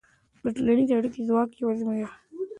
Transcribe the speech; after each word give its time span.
د 0.43 0.45
ټولنیزو 0.55 0.93
اړیکو 0.97 1.21
ځواک 1.27 1.49
وازمویه. 1.61 2.09